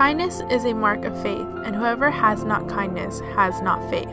[0.00, 4.08] Kindness is a mark of faith, and whoever has not kindness has not faith.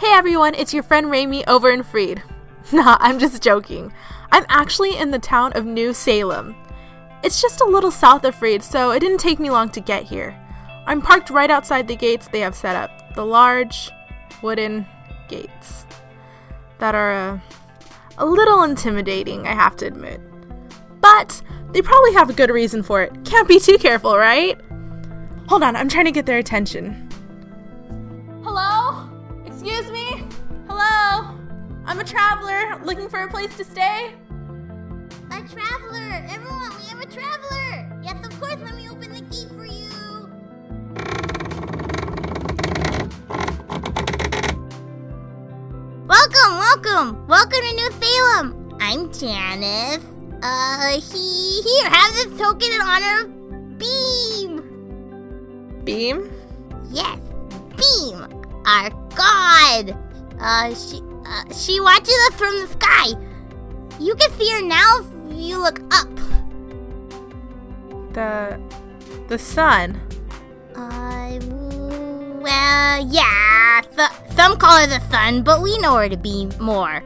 [0.00, 2.24] Hey everyone, it's your friend Rami over in Freed.
[2.72, 3.92] Nah, I'm just joking.
[4.30, 6.54] I'm actually in the town of New Salem.
[7.22, 10.04] It's just a little south of Freed, so it didn't take me long to get
[10.04, 10.38] here.
[10.86, 13.90] I'm parked right outside the gates they have set up the large
[14.42, 14.86] wooden
[15.28, 15.86] gates
[16.78, 17.40] that are uh,
[18.18, 20.20] a little intimidating, I have to admit.
[21.00, 23.24] But they probably have a good reason for it.
[23.24, 24.60] Can't be too careful, right?
[25.48, 27.08] Hold on, I'm trying to get their attention.
[28.42, 29.08] Hello?
[29.46, 30.24] Excuse me?
[30.68, 31.35] Hello?
[31.88, 34.12] I'm a traveler looking for a place to stay.
[35.30, 36.26] A traveler!
[36.28, 38.00] Everyone, we have a traveler!
[38.02, 39.86] Yes, of course, let me open the gate for you.
[46.08, 47.24] Welcome, welcome!
[47.28, 48.76] Welcome to New Salem!
[48.80, 50.04] I'm Janice.
[50.42, 53.30] Uh, he, here, have this token in honor of
[53.78, 54.60] Beam!
[55.84, 56.32] Beam?
[56.90, 57.20] Yes,
[57.76, 58.26] Beam,
[58.66, 59.96] our god!
[60.40, 63.06] Uh, she, uh, she watches us from the sky.
[64.00, 66.08] You can see her now if you look up.
[68.12, 68.58] The.
[69.28, 70.00] the sun.
[70.74, 71.38] Uh,
[72.40, 73.82] well, yeah.
[73.96, 77.02] Th- some call her the sun, but we know her to be more.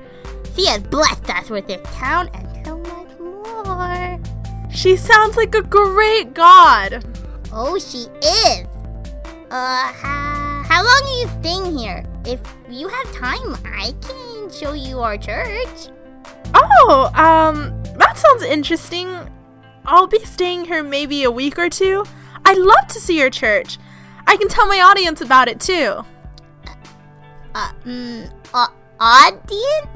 [0.54, 4.20] She has blessed us with this town and so much more.
[4.72, 7.04] She sounds like a great god.
[7.52, 8.66] Oh, she is.
[9.50, 12.04] Uh, ha- how long are you staying here?
[12.24, 15.88] If you have time, I can show you our church.
[16.54, 19.08] Oh, um, that sounds interesting.
[19.86, 22.04] I'll be staying here maybe a week or two.
[22.44, 23.78] I'd love to see your church.
[24.26, 26.04] I can tell my audience about it too.
[27.54, 28.68] Uh, mm, uh,
[29.00, 29.88] audience?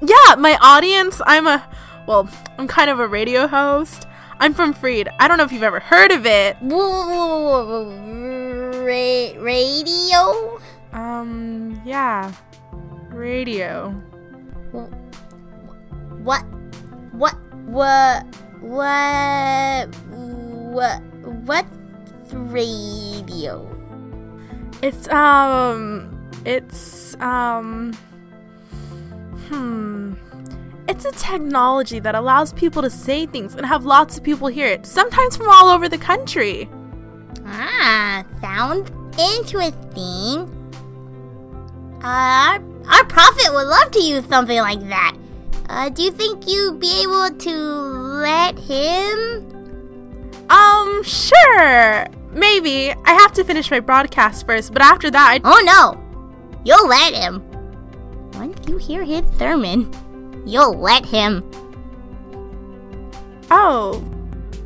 [0.00, 1.20] Yeah, my audience.
[1.26, 1.68] I'm a,
[2.06, 4.06] well, I'm kind of a radio host.
[4.40, 5.08] I'm from Freed.
[5.18, 6.56] I don't know if you've ever heard of it.
[6.60, 8.08] Whoa, whoa, whoa.
[8.84, 10.60] Ra- radio?
[10.92, 12.32] Um, yeah.
[13.10, 13.90] Radio.
[16.22, 16.44] What?
[17.12, 17.34] What?
[17.66, 18.26] What?
[18.60, 19.94] What?
[20.10, 21.02] What?
[21.44, 23.66] What's radio?
[24.82, 27.92] It's, um, it's, um,
[29.48, 30.14] hmm.
[30.88, 34.66] It's a technology that allows people to say things and have lots of people hear
[34.66, 36.68] it, sometimes from all over the country.
[37.44, 40.57] Ah, sounds interesting.
[42.02, 45.16] Uh, our, our prophet would love to use something like that.
[45.68, 49.44] Uh, do you think you'd be able to let him?
[50.48, 52.06] Um, sure.
[52.32, 52.92] Maybe.
[52.92, 55.40] I have to finish my broadcast first, but after that, I.
[55.44, 56.00] Oh no!
[56.64, 57.42] You'll let him.
[58.34, 59.92] Once you hear his sermon,
[60.46, 61.48] you'll let him.
[63.50, 64.02] Oh.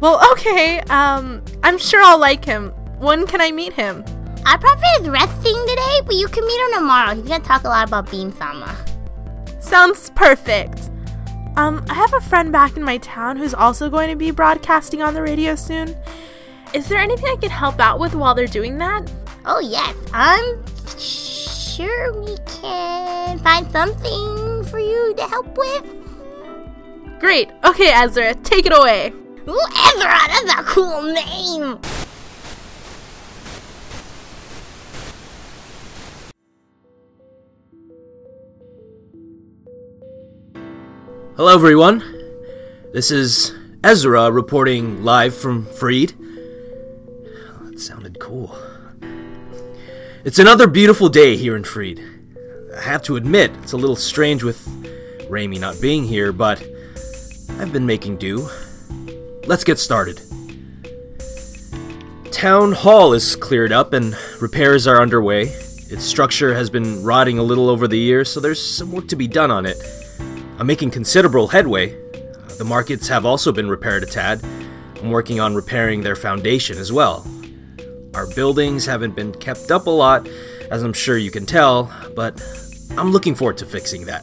[0.00, 0.81] Well, okay.
[0.82, 2.70] Um, I'm sure I'll like him.
[2.99, 4.04] When can I meet him?
[4.47, 7.14] Our prophet is resting today, but you can meet him tomorrow.
[7.14, 8.76] He's gonna talk a lot about Beam Sama.
[9.60, 10.91] Sounds perfect.
[11.56, 15.02] Um, I have a friend back in my town who's also going to be broadcasting
[15.02, 15.94] on the radio soon.
[16.72, 19.12] Is there anything I can help out with while they're doing that?
[19.44, 20.64] Oh yes, I'm
[20.98, 25.84] sure we can find something for you to help with.
[27.20, 27.50] Great.
[27.64, 29.12] Okay, Ezra, take it away.
[29.48, 31.78] Ooh, Ezra, that's a cool name.
[41.34, 42.00] Hello, everyone.
[42.93, 46.12] This is Ezra reporting live from Freed.
[46.20, 48.54] Oh, that sounded cool.
[50.25, 52.04] It's another beautiful day here in Freed.
[52.76, 54.61] I have to admit, it's a little strange with
[55.31, 56.62] Rami not being here, but
[57.58, 58.46] I've been making do.
[59.46, 60.20] Let's get started.
[62.31, 65.44] Town Hall is cleared up and repairs are underway.
[65.44, 69.17] Its structure has been rotting a little over the years, so there's some work to
[69.17, 69.79] be done on it.
[70.62, 71.88] I'm making considerable headway.
[72.56, 74.41] The markets have also been repaired a tad.
[75.00, 77.26] I'm working on repairing their foundation as well.
[78.14, 80.29] Our buildings haven't been kept up a lot,
[80.70, 82.41] as I'm sure you can tell, but
[82.97, 84.23] I'm looking forward to fixing that.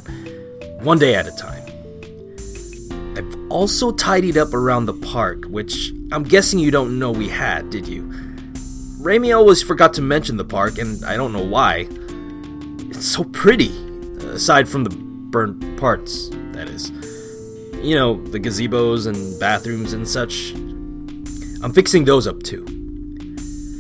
[0.80, 1.65] One day at a time.
[3.18, 7.69] I've also tidied up around the park, which I'm guessing you don't know we had,
[7.69, 8.09] did you?
[9.01, 11.89] Rami always forgot to mention the park, and I don't know why.
[12.89, 13.75] It's so pretty,
[14.21, 16.91] aside from the burnt parts, that is.
[17.81, 20.51] You know, the gazebos and bathrooms and such.
[21.61, 22.65] I'm fixing those up too.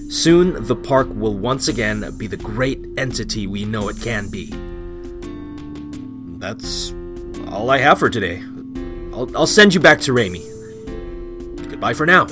[0.09, 4.49] Soon, the park will once again be the great entity we know it can be.
[6.39, 6.93] That's
[7.47, 8.41] all I have for today.
[9.13, 10.45] I'll, I'll send you back to Raimi.
[11.69, 12.27] Goodbye for now.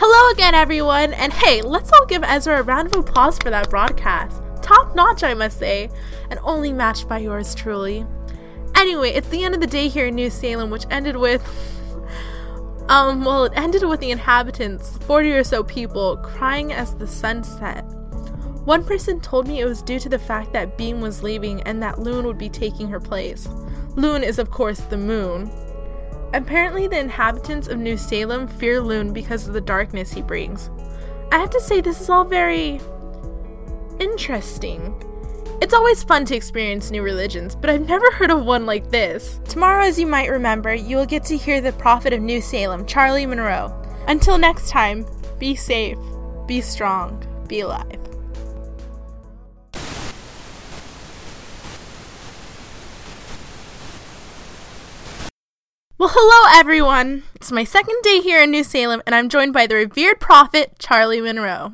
[0.00, 3.68] Hello again, everyone, and hey, let's all give Ezra a round of applause for that
[3.68, 4.40] broadcast.
[4.62, 5.90] Top notch, I must say,
[6.30, 8.06] and only matched by yours truly.
[8.76, 11.42] Anyway, it's the end of the day here in New Salem, which ended with.
[12.88, 17.44] Um, well, it ended with the inhabitants, 40 or so people, crying as the sun
[17.44, 17.82] set.
[18.64, 21.82] One person told me it was due to the fact that Beam was leaving and
[21.82, 23.46] that Loon would be taking her place.
[23.96, 25.50] Loon is, of course, the moon.
[26.34, 30.70] Apparently, the inhabitants of New Salem fear Loon because of the darkness he brings.
[31.32, 32.80] I have to say, this is all very
[33.98, 34.94] interesting.
[35.60, 39.40] It's always fun to experience new religions, but I've never heard of one like this.
[39.44, 42.86] Tomorrow, as you might remember, you will get to hear the prophet of New Salem,
[42.86, 43.74] Charlie Monroe.
[44.06, 45.04] Until next time,
[45.38, 45.98] be safe,
[46.46, 48.07] be strong, be alive.
[55.98, 57.24] Well, hello everyone!
[57.34, 60.78] It's my second day here in New Salem, and I'm joined by the revered prophet,
[60.78, 61.72] Charlie Monroe.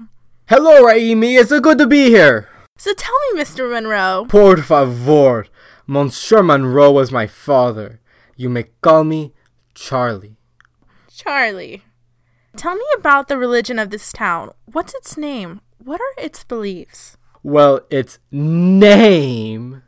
[0.49, 1.38] Hello, Raimi.
[1.38, 2.49] It's so good to be here.
[2.79, 3.71] So tell me, Mr.
[3.71, 5.44] Monroe, Por favor.
[5.87, 8.00] Monsieur Monroe was my father.
[8.35, 9.35] You may call me
[9.75, 10.38] Charlie.
[11.15, 11.82] Charlie,
[12.56, 14.53] tell me about the religion of this town.
[14.65, 15.61] What's its name?
[15.77, 17.19] What are its beliefs?
[17.43, 19.82] Well, its name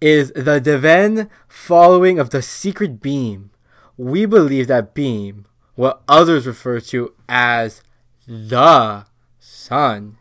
[0.00, 3.50] is the Divine Following of the Secret Beam.
[3.96, 7.82] We believe that Beam, what others refer to as
[8.26, 9.06] the
[9.38, 10.18] Sun,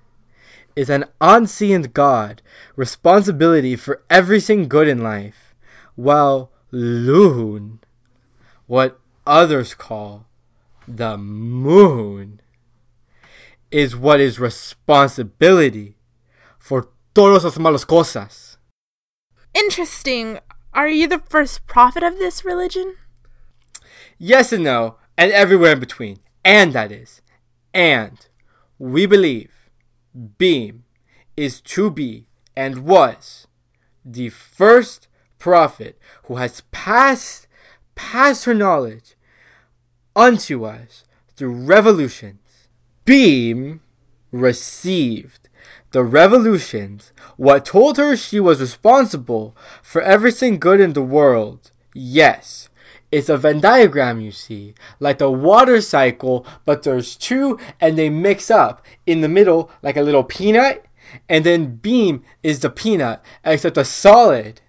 [0.76, 2.42] is an unseen God,
[2.76, 5.56] responsibility for everything good in life,
[5.96, 7.80] while Loon,
[8.68, 10.26] what others call
[10.88, 12.42] the Moon,
[13.72, 15.96] is what is responsibility
[16.60, 18.55] for todas las malas cosas.
[19.56, 20.40] Interesting.
[20.74, 22.96] Are you the first prophet of this religion?
[24.18, 26.20] Yes and no, and everywhere in between.
[26.44, 27.22] And that is.
[27.74, 28.28] And
[28.78, 29.52] we believe
[30.38, 30.84] Beam
[31.38, 33.48] is to be and was
[34.04, 35.08] the first
[35.40, 37.48] prophet who has passed
[37.96, 39.16] passed her knowledge
[40.16, 41.06] unto us
[41.36, 42.68] through revolutions.
[43.06, 43.82] Beam
[44.32, 45.45] received
[45.96, 51.72] the revolutions what told her she was responsible for everything good in the world.
[51.94, 52.68] Yes,
[53.14, 58.10] it's a Venn diagram, you see, like the water cycle, but there's two and they
[58.10, 60.84] mix up in the middle like a little peanut,
[61.30, 64.60] and then beam is the peanut, except the solid.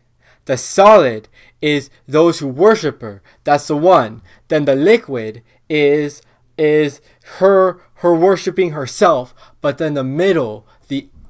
[0.45, 1.29] The solid
[1.61, 3.21] is those who worship her.
[3.43, 4.23] That's the one.
[4.47, 6.23] Then the liquid is
[6.57, 7.01] is
[7.41, 10.67] her her worshiping herself, but then the middle,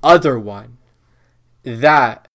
[0.06, 0.78] other one.
[1.64, 2.28] That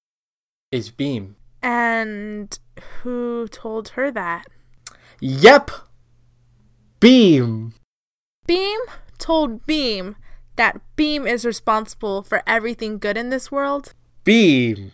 [0.72, 1.38] is beam.
[1.64, 2.58] And
[3.02, 4.46] who told her that?
[5.22, 5.72] Yep.
[7.00, 7.74] Beam.
[8.46, 8.80] Beam
[9.18, 10.16] told Beam
[10.56, 13.94] that Beam is responsible for everything good in this world?
[14.24, 14.92] Beam.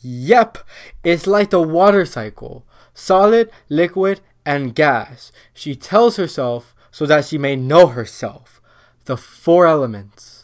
[0.00, 0.58] Yep.
[1.04, 5.30] It's like the water cycle solid, liquid, and gas.
[5.52, 8.60] She tells herself so that she may know herself.
[9.04, 10.35] The four elements.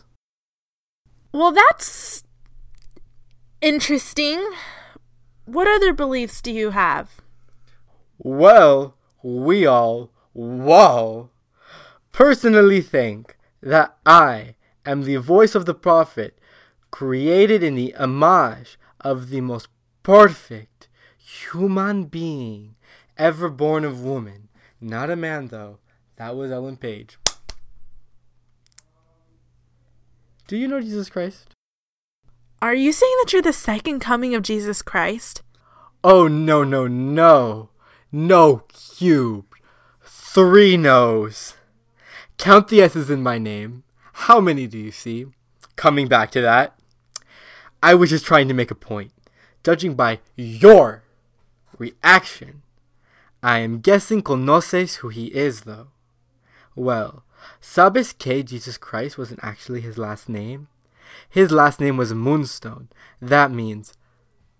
[1.32, 2.24] Well, that's
[3.62, 4.52] interesting.
[5.46, 7.22] What other beliefs do you have?
[8.18, 11.30] Well, we all, whoa,
[12.12, 16.38] personally think that I am the voice of the prophet
[16.90, 19.68] created in the image of the most
[20.02, 22.74] perfect human being
[23.16, 24.48] ever born of woman.
[24.80, 25.78] Not a man, though.
[26.16, 27.16] That was Ellen Page.
[30.46, 31.54] Do you know Jesus Christ?
[32.60, 35.42] Are you saying that you're the second coming of Jesus Christ?
[36.04, 37.70] Oh, no, no, no.
[38.10, 39.46] No cube.
[40.02, 41.54] Three no's.
[42.38, 43.84] Count the S's in my name.
[44.12, 45.26] How many do you see?
[45.76, 46.78] Coming back to that,
[47.82, 49.12] I was just trying to make a point.
[49.64, 51.04] Judging by your
[51.78, 52.62] reaction,
[53.42, 55.88] I am guessing conoces who he is, though.
[56.74, 57.24] Well,
[57.60, 60.68] sabes que Jesus Christ wasn't actually his last name?
[61.28, 62.88] His last name was Moonstone.
[63.20, 63.94] That means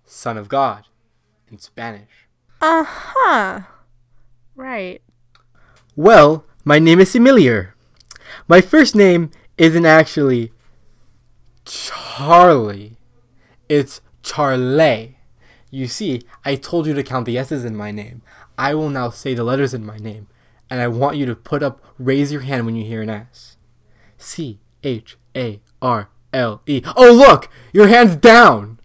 [0.04, 0.86] Son of God
[1.50, 2.28] in Spanish.
[2.60, 3.60] Uh huh.
[4.54, 5.02] Right.
[5.96, 7.72] Well, my name is Emilier.
[8.46, 10.52] My first name isn't actually
[11.64, 12.96] Charlie.
[13.68, 15.18] It's Charlie.
[15.70, 18.22] You see, I told you to count the S's in my name.
[18.58, 20.28] I will now say the letters in my name,
[20.72, 23.58] and I want you to put up, raise your hand when you hear an S.
[24.16, 26.80] C H A R L E.
[26.96, 27.50] Oh, look!
[27.74, 28.80] Your hand's down!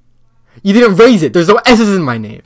[0.61, 1.31] You didn't raise it.
[1.31, 2.41] There's no S's in my name.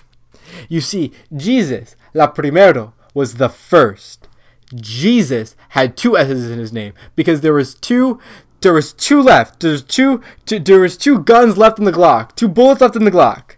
[0.70, 4.28] You see, Jesus, la primero, was the first.
[4.76, 8.20] Jesus had two S's in his name because there was two
[8.62, 9.62] there was two left.
[9.62, 12.36] There's two, two there was two guns left in the Glock.
[12.36, 13.56] Two bullets left in the Glock.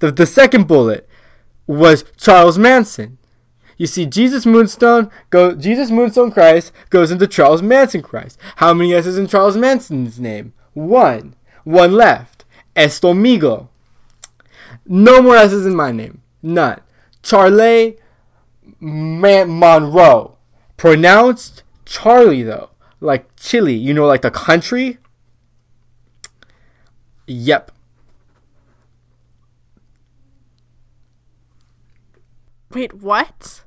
[0.00, 1.08] The the second bullet
[1.68, 3.18] was Charles Manson.
[3.76, 8.38] You see, Jesus Moonstone go Jesus Moonstone Christ goes into Charles Manson Christ.
[8.56, 10.52] How many S's in Charles Manson's name?
[10.74, 11.34] One.
[11.64, 12.44] One left.
[12.76, 13.68] Estomigo.
[14.86, 16.20] No more S's in my name.
[16.42, 16.80] None.
[17.22, 17.96] Charlie
[18.80, 20.36] Man- Monroe.
[20.76, 22.70] Pronounced Charlie though.
[23.00, 23.74] Like Chile.
[23.74, 24.98] You know, like the country?
[27.26, 27.70] Yep.
[32.70, 33.63] Wait, what?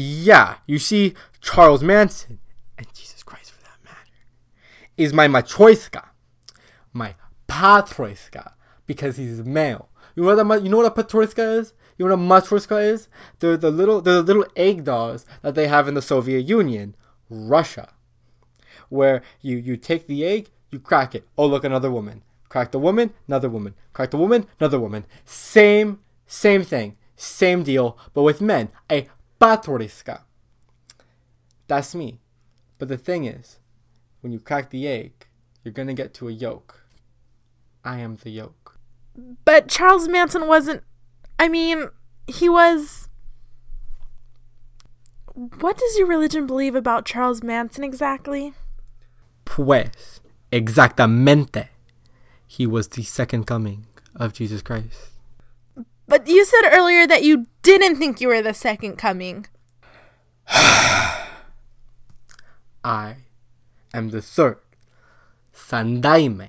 [0.00, 2.38] Yeah, you see, Charles Manson,
[2.76, 3.96] and Jesus Christ for that matter,
[4.96, 6.10] is my matroiska,
[6.92, 7.16] my
[7.48, 8.52] patroiska,
[8.86, 9.88] because he's male.
[10.14, 11.72] You know what a, you know what a patroiska is?
[11.96, 13.08] You know what a matroiska is?
[13.40, 16.94] They're the little they're the little egg dolls that they have in the Soviet Union,
[17.28, 17.88] Russia,
[18.90, 21.26] where you you take the egg, you crack it.
[21.36, 22.22] Oh look, another woman.
[22.48, 23.74] Crack the woman, another woman.
[23.92, 25.06] Crack the woman, another woman.
[25.24, 28.68] Same same thing, same deal, but with men.
[28.92, 29.08] A
[29.40, 30.22] patroiska.
[31.66, 32.20] That's me.
[32.78, 33.58] But the thing is,
[34.20, 35.26] when you crack the egg,
[35.62, 36.82] you're gonna get to a yolk.
[37.84, 38.78] I am the yolk.
[39.44, 40.82] But Charles Manson wasn't.
[41.38, 41.88] I mean,
[42.26, 43.08] he was.
[45.34, 48.54] What does your religion believe about Charles Manson exactly?
[49.44, 51.68] Pues, exactamente.
[52.46, 55.17] He was the second coming of Jesus Christ.
[56.08, 59.46] But you said earlier that you didn't think you were the second coming.
[60.48, 61.18] I
[63.92, 64.56] am the third.
[65.54, 66.48] Sandaime.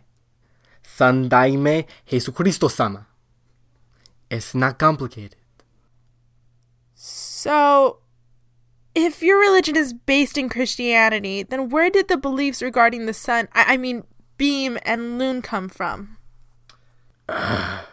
[0.82, 3.08] Sandaime Jesucristo sama.
[4.32, 5.36] It's not complicated.
[6.96, 7.98] So,
[8.96, 13.50] if your religion is based in Christianity, then where did the beliefs regarding the sun,
[13.54, 14.04] I, I mean,
[14.38, 16.18] beam and loon come from?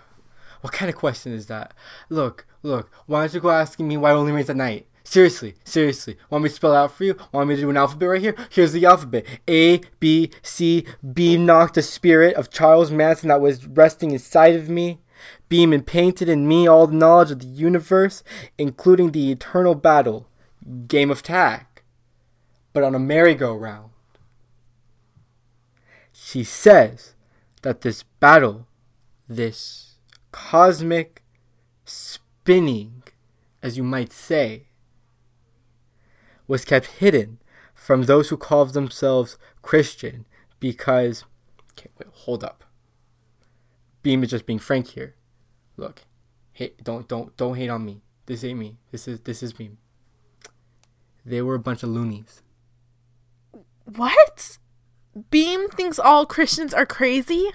[0.60, 1.74] What kind of question is that?
[2.08, 4.86] Look, look, why don't you go asking me why it only rains at night?
[5.04, 6.16] Seriously, seriously.
[6.30, 7.16] Want me to spell out for you?
[7.30, 8.34] Want me to do an alphabet right here?
[8.50, 9.24] Here's the alphabet.
[9.46, 14.68] A, B, C, beam knocked the spirit of Charles Manson that was resting inside of
[14.68, 14.98] me.
[15.48, 18.24] Beam and painted in me all the knowledge of the universe,
[18.58, 20.28] including the eternal battle,
[20.88, 21.66] game of tag,
[22.72, 23.90] but on a merry-go-round.
[26.12, 27.14] She says
[27.62, 28.66] that this battle,
[29.28, 29.85] this
[30.36, 31.22] cosmic
[31.86, 33.02] spinning,
[33.62, 34.66] as you might say,
[36.46, 37.38] was kept hidden
[37.74, 40.26] from those who called themselves Christian
[40.60, 41.24] because.
[41.72, 42.64] Okay, wait, hold up.
[44.02, 45.14] Beam is just being frank here.
[45.78, 46.02] Look,
[46.52, 48.02] hey, don't don't don't hate on me.
[48.26, 48.76] This ain't me.
[48.92, 49.78] This is this is Beam.
[51.24, 52.42] They were a bunch of loonies.
[53.84, 54.58] What?
[55.30, 57.52] Beam thinks all Christians are crazy?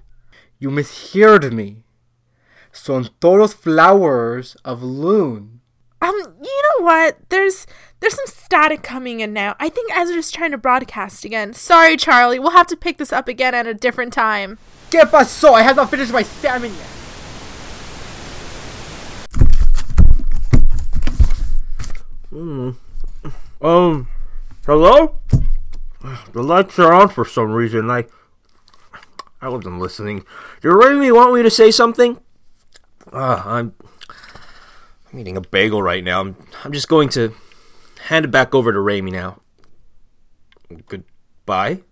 [0.59, 1.83] You misheard me.
[2.71, 5.61] Son todos flowers of loon.
[6.01, 7.17] Um, you know what?
[7.29, 7.67] There's
[7.99, 9.55] there's some static coming in now.
[9.59, 11.53] I think Ezra's trying to broadcast again.
[11.53, 12.39] Sorry, Charlie.
[12.39, 14.57] We'll have to pick this up again at a different time.
[14.89, 15.53] ¿Qué pasó?
[15.53, 16.87] I have not finished my salmon yet.
[23.61, 24.07] Um,
[24.65, 25.19] hello?
[26.33, 27.91] The lights are on for some reason.
[27.91, 28.05] I
[29.39, 30.25] I wasn't listening.
[30.63, 32.19] You really want me to say something?
[33.11, 33.73] Uh, I'm
[35.11, 36.21] I'm eating a bagel right now.
[36.21, 37.33] I'm I'm just going to
[38.07, 39.41] hand it back over to Raimi now.
[40.87, 41.81] Goodbye.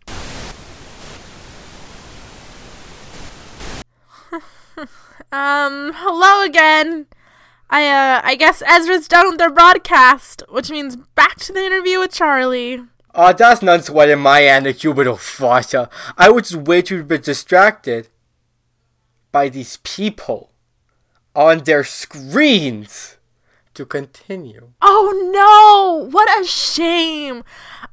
[5.32, 7.06] Um, hello again.
[7.70, 12.00] I uh I guess Ezra's done with their broadcast, which means back to the interview
[12.00, 12.82] with Charlie.
[13.14, 15.88] Oh, that's none sweating my end, you little fosser.
[16.18, 18.08] I was way too bit distracted
[19.32, 20.49] by these people
[21.36, 23.18] on their screens
[23.74, 24.72] to continue.
[24.82, 26.10] Oh no!
[26.12, 27.44] What a shame.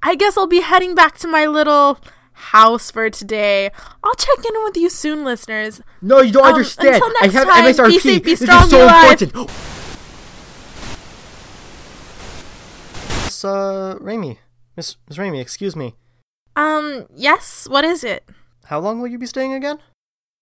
[0.03, 1.99] I guess I'll be heading back to my little
[2.33, 3.71] house for today.
[4.03, 5.81] I'll check in with you soon, listeners.
[6.03, 6.97] No, you don't Um, understand.
[6.97, 8.01] until I next have time, be MSRP.
[8.01, 9.23] safe, be this strong, is so be alive.
[9.23, 9.51] important.
[13.25, 14.39] Miss uh, Raimi.
[14.77, 15.95] Miss Miss Raimi, excuse me.
[16.57, 18.29] Um, yes, what is it?
[18.67, 19.79] How long will you be staying again?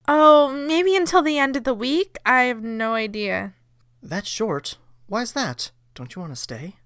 [0.07, 2.19] Oh, maybe until the end of the week?
[2.27, 3.55] I have no idea.
[4.03, 4.77] That's short.
[5.07, 5.71] Why's that?
[5.95, 6.77] Don't you want to stay?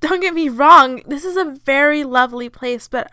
[0.00, 3.10] Don't get me wrong, this is a very lovely place, but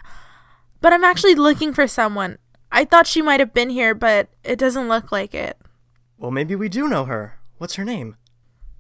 [0.82, 2.38] but I'm actually looking for someone.
[2.72, 5.58] I thought she might have been here, but it doesn't look like it.
[6.18, 7.40] Well, maybe we do know her.
[7.60, 8.18] What's her name?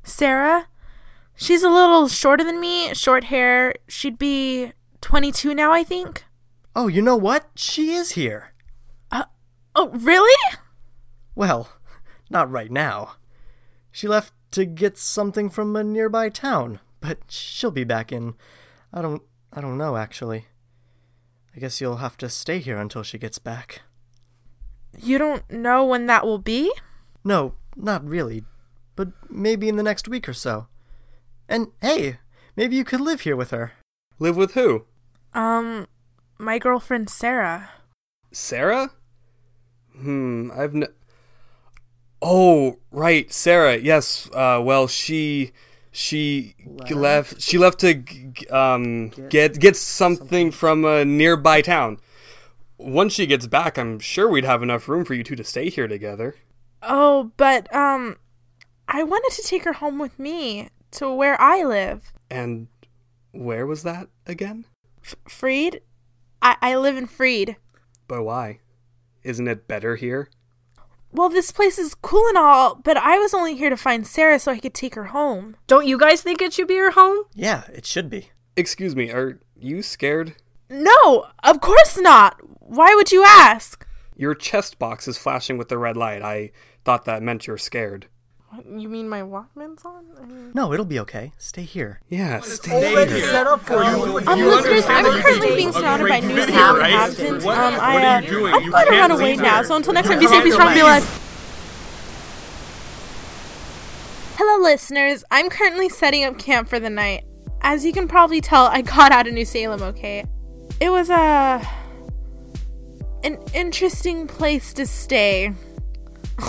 [0.03, 0.67] Sarah?
[1.36, 3.75] She's a little shorter than me, short hair.
[3.88, 6.25] She'd be 22 now, I think.
[6.75, 7.50] Oh, you know what?
[7.55, 8.50] She is here.
[9.75, 10.58] Oh, really?
[11.36, 11.70] Well,
[12.30, 13.16] not right now.
[13.92, 18.36] She left to get something from a nearby town, but she'll be back in
[18.94, 19.22] I don't
[19.54, 20.46] I don't know actually.
[21.56, 23.82] I guess you'll have to stay here until she gets back.
[24.98, 26.72] You don't know when that will be?
[27.24, 28.44] No, not really,
[28.96, 30.68] but maybe in the next week or so.
[31.48, 32.20] And hey,
[32.56, 33.74] maybe you could live here with her.
[34.20, 34.86] Live with who?
[35.34, 35.88] Um,
[36.38, 37.70] my girlfriend Sarah.
[38.32, 38.92] Sarah?
[39.98, 40.88] Hmm, I've n-
[42.22, 43.78] Oh, right, Sarah.
[43.78, 44.30] Yes.
[44.34, 45.52] Uh, well, she
[45.92, 46.56] she
[46.86, 47.42] g- left.
[47.42, 51.98] She left to g- g- um get get something from a nearby town.
[52.78, 55.70] Once she gets back, I'm sure we'd have enough room for you two to stay
[55.70, 56.36] here together.
[56.84, 58.18] Oh, but um
[58.88, 62.12] I wanted to take her home with me to where I live.
[62.30, 62.68] And
[63.32, 64.66] where was that again?
[65.28, 65.82] Freed?
[66.42, 67.56] I I live in Freed.
[68.08, 68.60] But why?
[69.24, 70.30] Isn't it better here?
[71.12, 74.40] Well, this place is cool and all, but I was only here to find Sarah
[74.40, 75.58] so I could take her home.
[75.68, 77.25] Don't you guys think it should be her home?
[77.36, 78.30] Yeah, it should be.
[78.56, 80.36] Excuse me, are you scared?
[80.70, 82.38] No, of course not.
[82.62, 83.86] Why would you ask?
[84.16, 86.22] Your chest box is flashing with the red light.
[86.22, 86.51] I
[86.86, 88.08] thought that meant you're scared.
[88.70, 90.51] You mean my Walkman's on?
[90.53, 91.31] No, it'll be okay.
[91.38, 92.01] Stay here.
[92.10, 93.22] Yeah, stay here.
[93.27, 94.17] set up for you.
[94.27, 97.46] Um, listeners, I'm currently being surrounded by New Salem inhabitants.
[97.46, 100.44] Um, I, uh, I'm going to run away now, so until next time, be safe,
[100.44, 101.03] be strong, be alive.
[104.35, 105.24] Hello, listeners.
[105.31, 107.24] I'm currently setting up camp for the night.
[107.61, 110.25] As you can probably tell, I got out of New Salem, okay?
[110.81, 111.64] It was, uh,
[113.24, 115.53] an interesting place to stay.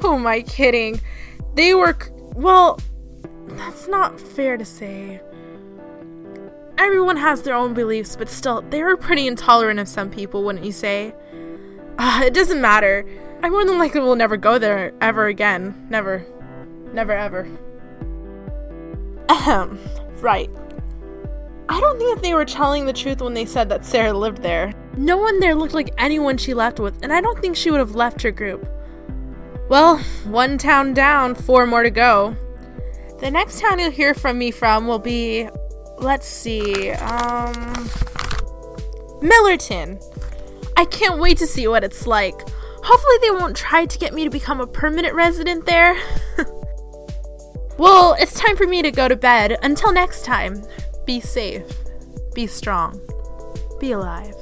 [0.00, 1.00] Who am I kidding?
[1.56, 1.96] They were,
[2.34, 2.78] well,
[3.48, 5.22] that's not fair to say.
[6.76, 10.66] Everyone has their own beliefs, but still, they were pretty intolerant of some people, wouldn't
[10.66, 11.14] you say?
[11.98, 13.06] Uh, it doesn't matter.
[13.42, 15.86] I more than likely will never go there ever again.
[15.88, 16.26] Never.
[16.92, 17.48] Never ever.
[19.30, 19.78] Ahem.
[20.20, 20.50] Right.
[21.70, 24.42] I don't think that they were telling the truth when they said that Sarah lived
[24.42, 24.74] there.
[24.98, 27.80] No one there looked like anyone she left with, and I don't think she would
[27.80, 28.70] have left her group.
[29.68, 32.36] Well, one town down, four more to go.
[33.18, 35.48] The next town you'll hear from me from will be,
[35.98, 37.54] let's see, um,
[39.20, 40.00] Millerton.
[40.76, 42.34] I can't wait to see what it's like.
[42.84, 45.96] Hopefully, they won't try to get me to become a permanent resident there.
[47.78, 49.58] well, it's time for me to go to bed.
[49.62, 50.62] Until next time,
[51.06, 51.64] be safe,
[52.34, 53.00] be strong,
[53.80, 54.35] be alive.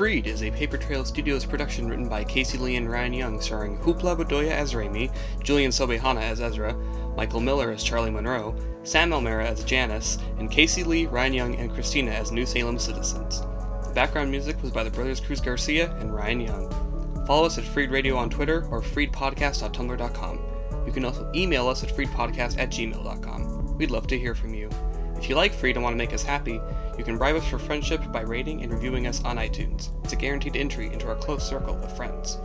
[0.00, 3.76] Freed is a Paper Trail Studios production written by Casey Lee and Ryan Young, starring
[3.76, 6.72] Hoopla Bedoya as Raimi, Julian Sobehana as Ezra,
[7.18, 11.70] Michael Miller as Charlie Monroe, Sam Elmera as Janice, and Casey Lee, Ryan Young, and
[11.70, 13.42] Christina as New Salem citizens.
[13.86, 17.24] The background music was by the brothers Cruz Garcia and Ryan Young.
[17.26, 20.40] Follow us at Freed Radio on Twitter or freedpodcast.tumblr.com.
[20.86, 23.76] You can also email us at freedpodcast at gmail.com.
[23.76, 24.70] We'd love to hear from you.
[25.18, 26.58] If you like Freed and want to make us happy,
[27.00, 29.88] you can bribe us for friendship by rating and reviewing us on iTunes.
[30.04, 32.36] It's a guaranteed entry into our close circle of friends.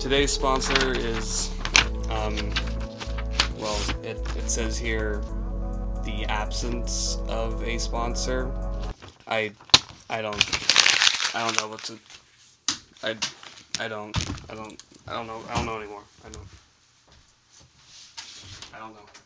[0.00, 1.52] Today's sponsor is,
[2.10, 2.36] um,
[3.56, 5.22] well, it, it says here
[6.02, 8.50] the absence of a sponsor.
[9.28, 9.52] I,
[10.10, 11.96] I don't, I don't know what to,
[13.04, 13.10] I,
[13.78, 16.02] I don't, I don't, I don't know, I don't know anymore.
[16.26, 16.46] I don't,
[18.74, 19.21] I don't know.